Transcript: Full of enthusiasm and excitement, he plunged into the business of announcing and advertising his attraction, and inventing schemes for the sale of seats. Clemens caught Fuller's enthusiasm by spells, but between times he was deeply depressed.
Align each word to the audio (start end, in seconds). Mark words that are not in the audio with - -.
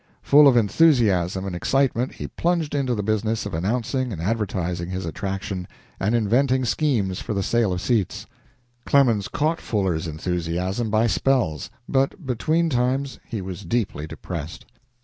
Full 0.23 0.47
of 0.47 0.57
enthusiasm 0.57 1.45
and 1.45 1.55
excitement, 1.55 2.13
he 2.13 2.27
plunged 2.27 2.73
into 2.73 2.95
the 2.95 3.03
business 3.03 3.45
of 3.45 3.53
announcing 3.53 4.11
and 4.11 4.19
advertising 4.19 4.89
his 4.89 5.05
attraction, 5.05 5.67
and 5.99 6.15
inventing 6.15 6.65
schemes 6.65 7.19
for 7.19 7.35
the 7.35 7.43
sale 7.43 7.71
of 7.71 7.81
seats. 7.81 8.25
Clemens 8.83 9.27
caught 9.27 9.61
Fuller's 9.61 10.07
enthusiasm 10.07 10.89
by 10.89 11.05
spells, 11.05 11.69
but 11.87 12.25
between 12.25 12.67
times 12.67 13.19
he 13.27 13.43
was 13.43 13.63
deeply 13.63 14.07
depressed. 14.07 14.65